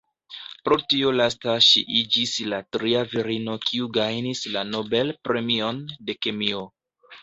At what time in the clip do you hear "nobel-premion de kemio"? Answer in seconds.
4.75-6.71